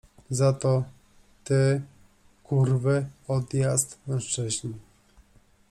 Za 0.29 0.53
to 0.53 0.83
ty— 1.43 1.81
kurwy, 2.43 3.05
odjazd, 3.27 3.97
mężczyźni. 4.07 4.73